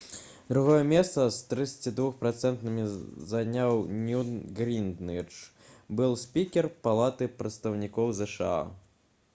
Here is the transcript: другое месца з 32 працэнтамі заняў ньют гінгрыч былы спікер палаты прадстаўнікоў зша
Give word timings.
другое 0.51 0.83
месца 0.91 1.25
з 1.33 1.43
32 1.51 2.05
працэнтамі 2.21 2.85
заняў 3.33 3.83
ньют 4.07 4.33
гінгрыч 4.61 5.29
былы 6.01 6.19
спікер 6.25 6.71
палаты 6.89 7.31
прадстаўнікоў 7.43 8.13
зша 8.23 8.53